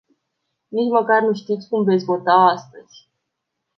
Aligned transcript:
Nici 0.69 0.91
măcar 0.91 1.21
nu 1.21 1.33
știți 1.33 1.67
cum 1.69 1.83
veți 1.83 2.05
vota 2.05 2.33
astăzi. 2.55 3.09